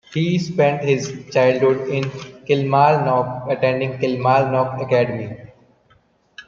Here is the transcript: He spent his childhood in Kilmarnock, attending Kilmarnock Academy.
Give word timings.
He 0.15 0.39
spent 0.39 0.83
his 0.83 1.15
childhood 1.31 1.87
in 1.89 2.09
Kilmarnock, 2.47 3.47
attending 3.51 3.99
Kilmarnock 3.99 4.81
Academy. 4.81 5.37